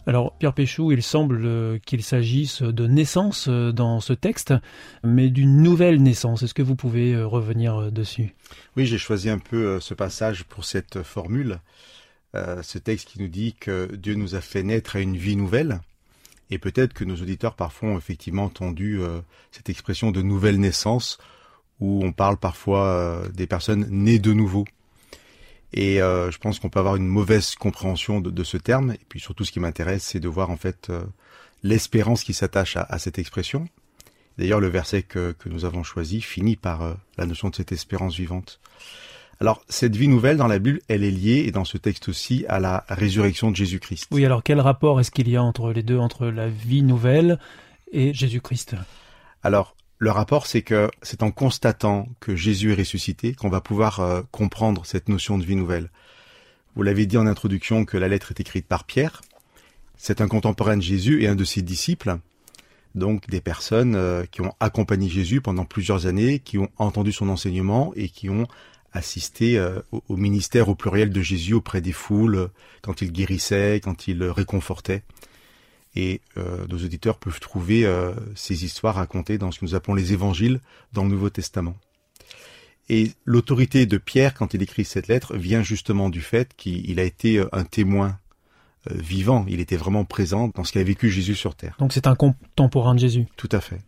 Alors, 0.05 0.33
Pierre 0.33 0.53
Péchou, 0.53 0.91
il 0.91 1.01
semble 1.01 1.79
qu'il 1.85 2.03
s'agisse 2.03 2.61
de 2.61 2.87
naissance 2.87 3.47
dans 3.47 4.01
ce 4.01 4.11
texte, 4.11 4.53
mais 5.01 5.29
d'une 5.29 5.61
nouvelle 5.63 6.01
naissance. 6.03 6.43
Est-ce 6.43 6.53
que 6.53 6.61
vous 6.61 6.75
pouvez 6.75 7.13
euh, 7.13 7.25
revenir 7.25 7.77
euh, 7.77 7.89
dessus? 7.89 8.35
Oui, 8.75 8.85
j'ai 8.85 8.97
choisi 8.97 9.29
un 9.29 9.39
peu 9.39 9.65
euh, 9.65 9.79
ce 9.79 9.93
passage 9.93 10.43
pour 10.43 10.65
cette 10.65 11.03
formule. 11.03 11.59
ce 12.33 12.77
texte 12.79 13.09
qui 13.09 13.21
nous 13.21 13.29
dit 13.29 13.53
que 13.53 13.95
Dieu 13.95 14.15
nous 14.15 14.35
a 14.35 14.41
fait 14.41 14.63
naître 14.63 14.97
à 14.97 14.99
une 14.99 15.15
vie 15.15 15.37
nouvelle. 15.37 15.79
Et 16.49 16.57
peut-être 16.57 16.93
que 16.93 17.05
nos 17.05 17.15
auditeurs 17.15 17.55
parfois 17.55 17.89
ont 17.89 17.97
effectivement 17.97 18.45
entendu 18.45 18.99
cette 19.51 19.69
expression 19.69 20.11
de 20.11 20.21
nouvelle 20.21 20.59
naissance 20.59 21.19
où 21.79 22.03
on 22.03 22.11
parle 22.11 22.37
parfois 22.37 22.85
euh, 22.85 23.29
des 23.29 23.47
personnes 23.47 23.87
nées 23.89 24.19
de 24.19 24.33
nouveau. 24.33 24.65
Et 25.73 26.01
euh, 26.01 26.29
je 26.29 26.37
pense 26.37 26.59
qu'on 26.59 26.69
peut 26.69 26.79
avoir 26.79 26.95
une 26.95 27.07
mauvaise 27.07 27.55
compréhension 27.55 28.21
de, 28.21 28.43
ce 28.43 28.57
terme. 28.57 28.91
Et 28.91 28.99
puis 29.09 29.19
surtout, 29.19 29.43
ce 29.43 29.51
qui 29.51 29.59
m'intéresse, 29.59 30.03
c'est 30.03 30.19
de 30.19 30.27
voir 30.27 30.51
en 30.51 30.57
fait 30.57 30.89
euh, 30.89 31.03
l'espérance 31.63 32.23
qui 32.23 32.33
s'attache 32.33 32.77
à, 32.77 32.99
cette 32.99 33.17
expression. 33.17 33.67
D'ailleurs, 34.37 34.59
le 34.59 34.67
verset 34.67 35.03
que, 35.03 35.35
nous 35.45 35.65
avons 35.65 35.83
choisi 35.83 36.21
finit 36.21 36.55
par 36.55 36.95
la 37.17 37.25
notion 37.25 37.49
de 37.49 37.55
cette 37.55 37.71
espérance 37.71 38.15
vivante. 38.15 38.59
Alors, 39.39 39.63
cette 39.67 39.95
vie 39.95 40.07
nouvelle 40.07 40.37
dans 40.37 40.47
la 40.47 40.59
Bible, 40.59 40.79
elle 40.87 41.03
est 41.03 41.11
liée, 41.11 41.43
et 41.47 41.51
dans 41.51 41.65
ce 41.65 41.77
texte 41.77 42.07
aussi, 42.07 42.45
à 42.47 42.59
la 42.59 42.85
résurrection 42.87 43.51
de 43.51 43.55
Jésus-Christ. 43.55 44.07
Oui, 44.11 44.25
alors 44.25 44.43
quel 44.43 44.59
rapport 44.59 44.99
est-ce 44.99 45.11
qu'il 45.11 45.29
y 45.29 45.35
a 45.35 45.43
entre 45.43 45.71
les 45.71 45.83
deux, 45.83 45.97
entre 45.97 46.27
la 46.27 46.47
vie 46.47 46.81
nouvelle 46.81 47.39
et 47.91 48.13
Jésus-Christ? 48.13 48.75
Alors, 49.43 49.75
Le 50.03 50.11
rapport, 50.11 50.47
c'est 50.47 50.63
que 50.63 50.91
c'est 51.01 51.23
en 51.23 51.31
constatant 51.31 52.09
que 52.19 52.35
Jésus 52.35 52.73
est 52.73 52.75
ressuscité 52.75 53.33
qu'on 53.35 53.47
va 53.47 53.61
pouvoir 53.61 54.01
euh, 54.01 54.21
comprendre 54.31 54.85
cette 54.85 55.07
notion 55.07 55.37
de 55.37 55.45
vie 55.45 55.55
nouvelle. 55.55 55.91
Vous 56.75 56.83
l'avez 56.83 57.05
dit 57.05 57.15
en 57.15 57.25
introduction 57.25 57.85
que 57.85 57.95
la 57.95 58.09
lettre 58.09 58.31
est 58.31 58.41
écrite 58.41 58.67
par 58.67 58.83
Pierre. 58.83 59.21
C'est 59.95 60.19
un 60.19 60.27
contemporain 60.27 60.75
de 60.75 60.81
Jésus 60.81 61.23
et 61.23 61.29
un 61.29 61.35
de 61.35 61.45
ses 61.45 61.61
disciples. 61.61 62.17
Donc 62.95 63.29
des 63.29 63.39
personnes 63.39 63.95
euh, 63.95 64.25
qui 64.29 64.41
ont 64.41 64.53
accompagné 64.59 65.07
Jésus 65.07 65.39
pendant 65.39 65.63
plusieurs 65.63 66.05
années, 66.05 66.39
qui 66.39 66.57
ont 66.57 66.69
entendu 66.77 67.13
son 67.13 67.29
enseignement 67.29 67.93
et 67.95 68.09
qui 68.09 68.29
ont 68.29 68.45
assisté 68.91 69.57
euh, 69.57 69.79
au, 70.09 70.17
ministère 70.17 70.67
au 70.67 70.75
pluriel 70.75 71.11
de 71.11 71.21
Jésus 71.21 71.53
auprès 71.53 71.79
des 71.79 71.93
foules, 71.93 72.49
quand 72.81 73.01
il 73.01 73.13
guérissait, 73.13 73.79
quand 73.81 74.09
il 74.09 74.21
réconfortait. 74.21 75.03
Et 75.95 76.21
euh, 76.37 76.65
nos 76.67 76.77
auditeurs 76.77 77.17
peuvent 77.17 77.39
trouver 77.39 77.87
ces 78.35 78.65
histoires 78.65 78.95
racontées 78.95 79.37
dans 79.37 79.51
ce 79.51 79.59
que 79.59 79.65
nous 79.65 79.75
appelons 79.75 79.93
les 79.93 80.13
évangiles 80.13 80.59
dans 80.91 81.03
le 81.03 81.09
Nouveau 81.09 81.29
Testament. 81.29 81.75
Et 82.89 83.11
l'autorité 83.25 83.85
de 83.85 83.97
Pierre, 83.97 84.33
quand 84.33 84.53
il 84.53 84.61
écrit 84.61 84.83
cette 84.83 85.07
lettre, 85.07 85.35
vient 85.37 85.63
justement 85.63 86.09
du 86.09 86.21
fait 86.21 86.53
qu'il 86.57 86.99
a 86.99 87.03
été 87.03 87.43
un 87.53 87.63
témoin 87.63 88.17
euh, 88.91 88.95
vivant. 88.97 89.45
Il 89.47 89.61
était 89.61 89.77
vraiment 89.77 90.03
présent 90.03 90.51
dans 90.53 90.65
ce 90.65 90.73
qu'a 90.73 90.83
vécu 90.83 91.09
Jésus 91.09 91.35
sur 91.35 91.55
terre. 91.55 91.75
Donc 91.79 91.93
c'est 91.93 92.07
un 92.07 92.15
contemporain 92.15 92.95
de 92.95 92.99
Jésus. 92.99 93.25
Tout 93.37 93.49
à 93.51 93.61
fait. 93.61 93.79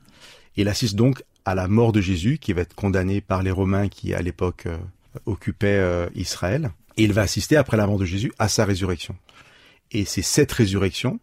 Il 0.55 0.69
assiste 0.69 0.95
donc 0.95 1.23
à 1.43 1.53
la 1.53 1.67
mort 1.67 1.91
de 1.91 1.99
Jésus, 1.99 2.37
qui 2.37 2.53
va 2.53 2.61
être 2.61 2.75
condamné 2.75 3.19
par 3.19 3.43
les 3.43 3.51
Romains 3.51 3.89
qui, 3.89 4.13
à 4.13 4.21
l'époque, 4.21 4.67
euh, 4.67 4.77
occupaient 5.25 5.79
euh, 5.79 6.07
Israël. 6.15 6.71
Et 6.95 7.03
il 7.03 7.11
va 7.11 7.23
assister, 7.23 7.57
après 7.57 7.75
la 7.75 7.87
mort 7.87 7.99
de 7.99 8.05
Jésus, 8.05 8.31
à 8.39 8.47
sa 8.47 8.63
résurrection. 8.63 9.17
Et 9.91 10.05
c'est 10.05 10.21
cette 10.21 10.51
résurrection, 10.53 11.19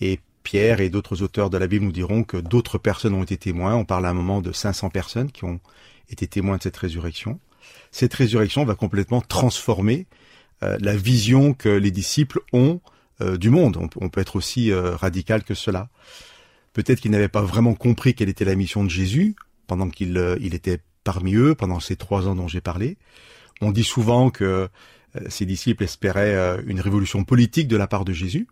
et 0.00 0.20
Pierre 0.42 0.80
et 0.80 0.90
d'autres 0.90 1.22
auteurs 1.22 1.50
de 1.50 1.58
la 1.58 1.66
Bible 1.66 1.84
nous 1.84 1.92
diront 1.92 2.24
que 2.24 2.36
d'autres 2.36 2.78
personnes 2.78 3.14
ont 3.14 3.22
été 3.22 3.36
témoins. 3.36 3.74
On 3.74 3.84
parle 3.84 4.06
à 4.06 4.10
un 4.10 4.14
moment 4.14 4.40
de 4.40 4.52
500 4.52 4.90
personnes 4.90 5.30
qui 5.30 5.44
ont 5.44 5.60
été 6.08 6.26
témoins 6.26 6.56
de 6.56 6.62
cette 6.62 6.76
résurrection. 6.76 7.38
Cette 7.90 8.14
résurrection 8.14 8.64
va 8.64 8.74
complètement 8.74 9.20
transformer 9.20 10.06
la 10.62 10.94
vision 10.94 11.54
que 11.54 11.68
les 11.68 11.90
disciples 11.90 12.40
ont 12.52 12.80
euh, 13.22 13.36
du 13.36 13.50
monde. 13.50 13.76
On, 14.00 14.08
peut 14.08 14.20
être 14.20 14.36
aussi 14.36 14.72
euh, 14.72 14.96
radical 14.96 15.44
que 15.44 15.54
cela. 15.54 15.88
Peut-être 16.72 17.00
qu'ils 17.00 17.10
n'avaient 17.10 17.28
pas 17.28 17.42
vraiment 17.42 17.74
compris 17.74 18.14
quelle 18.14 18.30
était 18.30 18.46
la 18.46 18.54
mission 18.54 18.82
de 18.82 18.88
Jésus 18.88 19.34
pendant 19.66 19.90
qu'il 19.90 20.16
euh, 20.16 20.38
il 20.40 20.54
était 20.54 20.78
parmi 21.04 21.34
eux, 21.34 21.54
pendant 21.54 21.80
ces 21.80 21.96
trois 21.96 22.28
ans 22.28 22.34
dont 22.34 22.48
j'ai 22.48 22.62
parlé. 22.62 22.96
On 23.60 23.72
dit 23.72 23.84
souvent 23.84 24.30
que 24.30 24.68
ses 25.28 25.44
disciples 25.44 25.84
espéraient 25.84 26.60
une 26.66 26.80
révolution 26.80 27.24
politique 27.24 27.68
de 27.68 27.76
la 27.76 27.86
part 27.86 28.04
de 28.04 28.12
Jésus. 28.12 28.46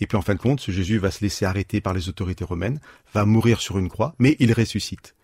Et 0.00 0.06
puis 0.06 0.16
en 0.16 0.22
fin 0.22 0.34
de 0.34 0.40
compte, 0.40 0.60
ce 0.60 0.72
Jésus 0.72 0.98
va 0.98 1.10
se 1.10 1.22
laisser 1.22 1.44
arrêter 1.44 1.80
par 1.80 1.94
les 1.94 2.08
autorités 2.08 2.44
romaines, 2.44 2.80
va 3.12 3.24
mourir 3.24 3.60
sur 3.60 3.78
une 3.78 3.88
croix, 3.88 4.14
mais 4.18 4.36
il 4.40 4.52
ressuscite. 4.52 5.14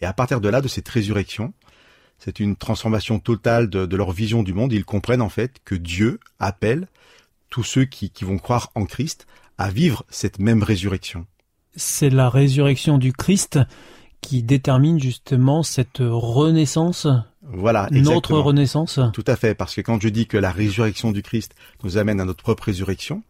Et 0.00 0.06
à 0.06 0.12
partir 0.12 0.40
de 0.40 0.48
là, 0.48 0.60
de 0.60 0.68
cette 0.68 0.88
résurrection, 0.88 1.52
c'est 2.18 2.40
une 2.40 2.56
transformation 2.56 3.20
totale 3.20 3.70
de, 3.70 3.86
de, 3.86 3.96
leur 3.96 4.12
vision 4.12 4.42
du 4.42 4.52
monde. 4.52 4.72
Ils 4.72 4.84
comprennent 4.84 5.22
en 5.22 5.28
fait 5.28 5.58
que 5.64 5.74
Dieu 5.74 6.20
appelle 6.38 6.88
tous 7.50 7.64
ceux 7.64 7.84
qui, 7.84 8.12
vont 8.22 8.38
croire 8.38 8.70
en 8.74 8.84
Christ 8.84 9.26
à 9.56 9.70
vivre 9.70 10.04
cette 10.08 10.38
même 10.38 10.62
résurrection. 10.62 11.26
C'est 11.76 12.10
la 12.10 12.28
résurrection 12.28 12.98
du 12.98 13.12
Christ 13.12 13.58
qui 14.20 14.42
détermine 14.42 15.00
justement 15.00 15.62
cette 15.62 15.98
renaissance 16.00 17.06
voilà, 17.50 17.88
notre 17.90 18.36
renaissance. 18.36 19.00
Tout 19.14 19.24
à 19.26 19.36
fait, 19.36 19.54
parce 19.54 19.74
que 19.74 19.80
quand 19.80 20.02
je 20.02 20.08
dis 20.08 20.26
que 20.26 20.36
la 20.36 20.50
résurrection 20.50 21.12
du 21.12 21.22
Christ 21.22 21.54
nous 21.82 21.96
amène 21.96 22.20
à 22.20 22.26
notre 22.26 22.42
propre 22.42 22.64
résurrection, 22.64 23.22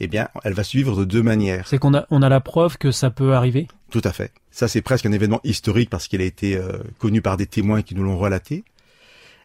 eh 0.00 0.08
bien, 0.08 0.28
elle 0.44 0.54
va 0.54 0.64
suivre 0.64 0.96
de 0.96 1.04
deux 1.04 1.22
manières. 1.22 1.68
C'est 1.68 1.78
qu'on 1.78 1.94
a, 1.94 2.06
on 2.10 2.22
a 2.22 2.28
la 2.28 2.40
preuve 2.40 2.78
que 2.78 2.90
ça 2.90 3.10
peut 3.10 3.34
arriver. 3.34 3.68
Tout 3.90 4.00
à 4.04 4.12
fait. 4.12 4.32
Ça, 4.50 4.66
c'est 4.66 4.82
presque 4.82 5.06
un 5.06 5.12
événement 5.12 5.40
historique 5.44 5.90
parce 5.90 6.08
qu'il 6.08 6.20
a 6.20 6.24
été 6.24 6.56
euh, 6.56 6.78
connu 6.98 7.20
par 7.22 7.36
des 7.36 7.46
témoins 7.46 7.82
qui 7.82 7.94
nous 7.94 8.02
l'ont 8.02 8.18
relaté. 8.18 8.64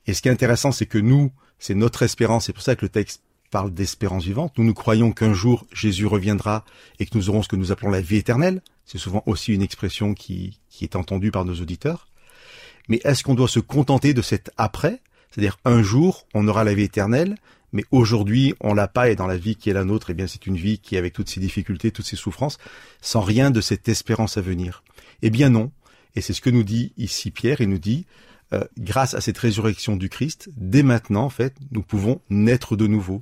Et 0.08 0.14
ce 0.14 0.22
qui 0.22 0.30
est 0.30 0.32
intéressant, 0.32 0.72
c'est 0.72 0.86
que 0.86 0.98
nous, 0.98 1.32
c'est 1.60 1.76
notre 1.76 2.04
espérance. 2.04 2.46
C'est 2.46 2.54
pour 2.54 2.64
ça 2.64 2.76
que 2.76 2.86
le 2.86 2.90
texte 2.90 3.22
parle 3.52 3.74
d'espérance 3.74 4.24
vivante. 4.24 4.54
Nous 4.58 4.64
nous 4.64 4.74
croyons 4.74 5.12
qu'un 5.12 5.34
jour 5.34 5.66
Jésus 5.72 6.06
reviendra 6.06 6.66
et 7.00 7.06
que 7.06 7.18
nous 7.18 7.30
aurons 7.30 7.44
ce 7.44 7.48
que 7.48 7.56
nous 7.56 7.72
appelons 7.72 7.90
la 7.90 8.02
vie 8.02 8.18
éternelle. 8.18 8.62
C'est 8.86 8.98
souvent 8.98 9.24
aussi 9.26 9.54
une 9.54 9.62
expression 9.62 10.14
qui, 10.14 10.60
qui 10.70 10.84
est 10.84 10.96
entendue 10.96 11.32
par 11.32 11.46
nos 11.46 11.56
auditeurs. 11.56 12.08
Mais 12.88 13.02
est-ce 13.04 13.24
qu'on 13.24 13.34
doit 13.34 13.48
se 13.48 13.60
contenter 13.60 14.14
de 14.14 14.22
cet 14.22 14.52
après? 14.58 15.02
C'est-à-dire 15.32 15.58
un 15.66 15.82
jour 15.82 16.28
on 16.34 16.48
aura 16.48 16.64
la 16.64 16.74
vie 16.74 16.84
éternelle, 16.84 17.38
mais 17.76 17.84
aujourd'hui 17.92 18.56
on 18.62 18.74
l'a 18.74 18.88
pas 18.88 19.10
et 19.10 19.16
dans 19.16 19.28
la 19.28 19.38
vie 19.38 19.58
qui 19.58 19.70
est 19.70 19.74
la 19.74 19.84
nôtre, 19.84 20.10
eh 20.10 20.14
bien 20.14 20.28
c'est 20.28 20.48
une 20.48 20.56
vie 20.56 20.80
qui 20.80 20.96
avec 20.96 21.12
toutes 21.12 21.28
ses 21.28 21.42
difficultés, 21.42 21.92
toutes 21.92 22.06
ses 22.06 22.16
souffrances, 22.16 22.58
sans 23.02 23.20
rien 23.20 23.52
de 23.52 23.60
cette 23.60 23.90
espérance 23.90 24.38
à 24.38 24.42
venir. 24.42 24.82
Eh 25.22 25.30
bien 25.30 25.50
non. 25.50 25.72
Et 26.16 26.22
c'est 26.22 26.32
ce 26.32 26.40
que 26.40 26.50
nous 26.50 26.64
dit 26.64 26.94
ici 26.98 27.32
Pierre. 27.32 27.60
Il 27.60 27.70
nous 27.70 27.78
dit 27.78 28.06
euh, 28.54 28.64
grâce 28.80 29.14
à 29.14 29.20
cette 29.20 29.38
résurrection 29.38 29.98
du 29.98 30.08
Christ, 30.08 30.50
dès 30.56 30.84
maintenant 30.84 31.26
en 31.26 31.30
fait, 31.30 31.54
nous 31.72 31.82
pouvons 31.82 32.22
naître 32.30 32.78
de 32.78 32.88
nouveau. 32.88 33.22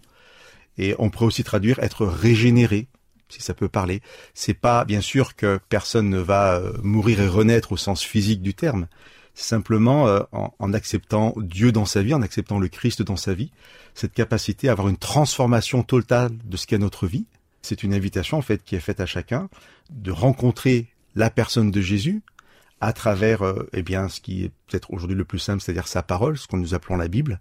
Et 0.78 0.94
on 1.00 1.10
pourrait 1.10 1.26
aussi 1.26 1.44
traduire 1.44 1.80
être 1.80 2.06
régénéré, 2.06 2.88
si 3.30 3.42
ça 3.42 3.56
peut 3.56 3.70
parler. 3.70 4.02
C'est 4.36 4.54
pas 4.54 4.86
bien 4.86 5.02
sûr 5.02 5.36
que 5.36 5.60
personne 5.68 6.10
ne 6.10 6.20
va 6.20 6.58
euh, 6.58 6.74
mourir 6.84 7.22
et 7.22 7.28
renaître 7.28 7.72
au 7.72 7.78
sens 7.78 8.04
physique 8.04 8.44
du 8.44 8.54
terme. 8.54 8.88
Simplement 9.36 10.08
euh, 10.08 10.22
en, 10.32 10.74
acceptant 10.74 11.34
Dieu 11.38 11.72
dans 11.72 11.86
sa 11.86 12.04
vie, 12.04 12.14
en 12.14 12.22
acceptant 12.22 12.60
le 12.60 12.68
Christ 12.68 13.02
dans 13.02 13.16
sa 13.16 13.34
vie, 13.34 13.52
cette 13.96 14.14
capacité 14.14 14.70
à 14.70 14.74
avoir 14.74 14.90
une 14.90 14.98
transformation 14.98 15.82
totale 15.82 16.32
de 16.46 16.56
ce 16.56 16.68
qu'est 16.68 16.78
notre 16.78 17.08
vie. 17.08 17.26
C'est 17.64 17.82
une 17.82 17.94
invitation 17.94 18.38
en 18.38 18.42
fait 18.42 18.64
qui 18.64 18.76
est 18.76 18.80
faite 18.80 19.00
à 19.00 19.06
chacun 19.06 19.50
de 19.90 20.12
rencontrer 20.12 20.88
la 21.16 21.30
personne 21.30 21.72
de 21.72 21.82
Jésus 21.82 22.22
à 22.80 22.94
travers 22.94 23.44
euh, 23.44 23.68
eh 23.74 23.82
bien 23.82 24.10
ce 24.10 24.20
qui 24.20 24.44
est 24.44 24.52
peut-être 24.68 24.92
aujourd'hui 24.92 25.16
le 25.16 25.24
plus 25.24 25.40
simple, 25.40 25.62
c'est-à-dire 25.62 25.88
sa 25.88 26.04
parole, 26.04 26.38
ce 26.38 26.48
que 26.48 26.58
nous 26.58 26.74
appelons 26.74 26.98
la 26.98 27.08
Bible, 27.08 27.40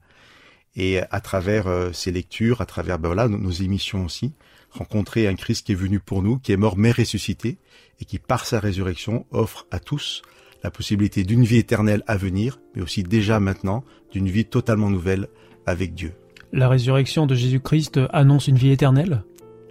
et 0.77 1.01
à 1.11 1.21
travers 1.21 1.67
euh, 1.67 1.93
ces 1.93 2.13
lectures, 2.13 2.61
à 2.61 2.67
travers 2.67 2.99
ben 2.99 3.09
voilà, 3.09 3.29
nos, 3.29 3.51
émissions 3.51 4.05
aussi, 4.05 4.33
rencontrer 4.71 5.27
un 5.27 5.35
Christ 5.35 5.67
qui 5.67 5.73
est 5.73 5.77
venu 5.77 6.01
pour 6.01 6.23
nous, 6.23 6.39
qui 6.39 6.53
est 6.53 6.57
mort 6.57 6.77
mais 6.77 6.93
ressuscité, 6.93 7.59
et 8.01 8.05
qui 8.05 8.19
par 8.19 8.47
sa 8.47 8.61
résurrection 8.61 9.27
offre 9.33 9.67
à 9.71 9.81
tous 9.81 10.23
la 10.63 10.71
possibilité 10.71 11.25
d'une 11.25 11.45
vie 11.45 11.59
éternelle 11.59 12.03
à 12.07 12.17
venir, 12.17 12.61
mais 12.75 12.83
aussi 12.83 13.03
déjà 13.03 13.41
maintenant 13.41 13.85
d'une 14.13 14.29
vie 14.29 14.45
totalement 14.45 14.91
nouvelle 14.91 15.29
avec 15.67 15.95
Dieu. 15.95 16.13
La 16.53 16.69
résurrection 16.69 17.27
de 17.27 17.35
Jésus-Christ 17.35 18.01
annonce 18.11 18.49
une 18.49 18.57
vie 18.57 18.71
éternelle? 18.71 19.25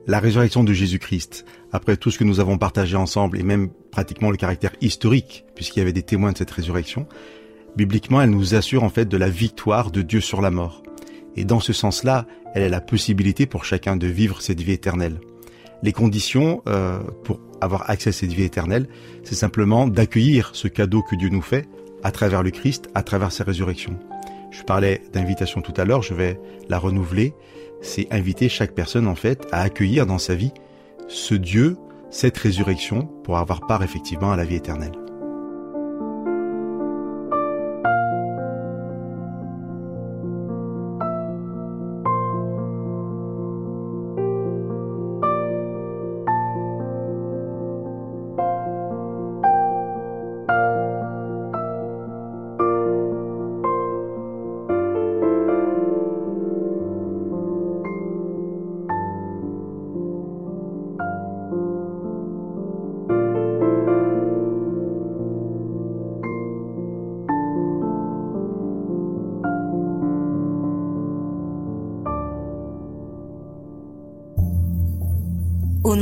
La 0.08 0.20
résurrection 0.20 0.64
de 0.64 0.74
Jésus-Christ, 0.74 1.46
après 1.72 1.96
tout 1.96 2.10
ce 2.10 2.18
que 2.18 2.24
nous 2.24 2.40
avons 2.40 2.58
partagé 2.58 2.98
ensemble, 2.98 3.40
et 3.40 3.44
même 3.44 3.70
pratiquement 3.92 4.32
le 4.32 4.38
caractère 4.38 4.74
historique, 4.82 5.46
puisqu'il 5.56 5.80
y 5.80 5.82
avait 5.84 5.94
des 5.94 6.02
témoins 6.02 6.32
de 6.32 6.38
cette 6.38 6.50
résurrection, 6.52 7.08
bibliquement, 7.76 8.22
elle 8.22 8.32
nous 8.32 8.56
assure 8.56 8.84
en 8.84 8.90
fait 8.90 9.06
de 9.06 9.18
la 9.18 9.30
victoire 9.30 9.92
de 9.92 10.02
Dieu 10.02 10.20
sur 10.20 10.42
la 10.42 10.50
mort. 10.50 10.82
Et 11.36 11.46
dans 11.46 11.60
ce 11.60 11.72
sens-là, 11.72 12.26
elle 12.56 12.64
est 12.64 12.70
la 12.70 12.82
possibilité 12.82 13.46
pour 13.46 13.64
chacun 13.64 13.96
de 13.96 14.08
vivre 14.08 14.42
cette 14.42 14.60
vie 14.60 14.74
éternelle. 14.74 15.20
Les 15.84 15.94
conditions 15.94 16.62
euh, 16.68 17.00
pour 17.24 17.40
avoir 17.60 17.90
accès 17.90 18.10
à 18.10 18.14
cette 18.14 18.34
vie 18.34 18.44
éternelle, 18.44 18.88
c'est 19.24 19.36
simplement 19.36 19.88
d'accueillir 19.88 20.52
ce 20.54 20.68
cadeau 20.68 21.02
que 21.02 21.16
Dieu 21.16 21.30
nous 21.30 21.42
fait 21.42 21.68
à 22.04 22.12
travers 22.12 22.44
le 22.44 22.52
Christ, 22.52 22.90
à 22.96 23.04
travers 23.04 23.32
sa 23.32 23.44
résurrection. 23.44 23.98
Je 24.52 24.64
parlais 24.64 25.02
d'invitation 25.14 25.62
tout 25.62 25.74
à 25.78 25.86
l'heure, 25.86 26.02
je 26.02 26.14
vais 26.14 26.40
la 26.70 26.78
renouveler. 26.78 27.34
C'est 27.82 28.08
inviter 28.12 28.50
chaque 28.50 28.74
personne 28.74 29.08
en 29.08 29.16
fait 29.16 29.48
à 29.52 29.62
accueillir 29.62 30.06
dans 30.06 30.20
sa 30.20 30.36
vie 30.36 30.52
ce 31.08 31.34
Dieu, 31.34 31.78
cette 32.10 32.38
résurrection, 32.38 33.08
pour 33.24 33.38
avoir 33.38 33.66
part 33.66 33.84
effectivement 33.84 34.32
à 34.32 34.38
la 34.38 34.46
vie 34.46 34.56
éternelle. 34.56 35.01